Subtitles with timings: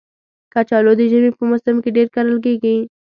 [0.53, 2.75] کچالو د ژمي په موسم کې ډېر کرل کېږي